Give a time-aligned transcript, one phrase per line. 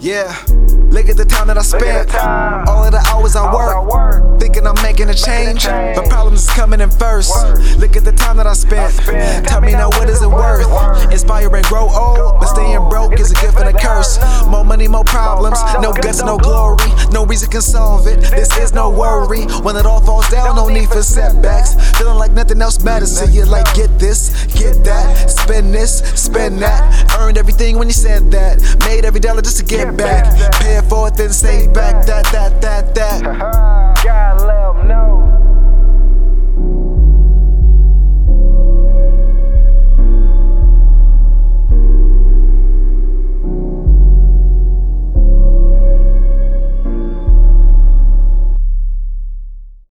[0.00, 0.32] Yeah,
[0.90, 2.14] look at the time that I spent.
[2.14, 5.66] All of the hours I work, thinking I'm making a change.
[5.66, 7.30] But problems is coming in first.
[7.78, 8.94] Look at the time that I spent.
[9.46, 11.12] Tell me now, what is it worth?
[11.12, 14.18] Inspire and grow old, but staying broke is a gift and a curse.
[14.46, 15.60] More money, more problems.
[15.82, 16.86] No guts, no glory.
[17.12, 18.20] No reason can solve it.
[18.20, 19.44] This is no worry.
[19.62, 21.74] When it all falls down, no need for setbacks.
[21.98, 23.44] Feeling like nothing else matters to you.
[23.44, 26.80] Like, get this, get that, spend this, spend that.
[27.18, 28.58] Earned everything when you said that.
[28.80, 30.24] Made every dollar just to get back.
[30.60, 32.06] Pay it for it, then save back.
[32.06, 33.07] That, that, that, that.